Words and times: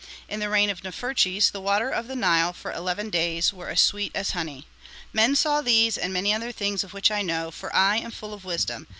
In 0.27 0.39
the 0.39 0.49
reign 0.49 0.71
of 0.71 0.81
Neferches 0.83 1.51
the 1.51 1.61
waters 1.61 1.93
of 1.93 2.07
the 2.07 2.15
Nile 2.15 2.53
for 2.53 2.71
eleven 2.71 3.11
days 3.11 3.53
were 3.53 3.69
as 3.69 3.81
sweet 3.81 4.11
as 4.15 4.31
honey. 4.31 4.65
Men 5.13 5.35
saw 5.35 5.61
these 5.61 5.95
and 5.95 6.11
many 6.11 6.33
other 6.33 6.51
things 6.51 6.83
of 6.83 6.91
which 6.91 7.11
I 7.11 7.21
know, 7.21 7.51
for 7.51 7.71
I 7.75 7.97
am 7.97 8.09
full 8.09 8.33
of 8.33 8.43
wisdom. 8.43 8.87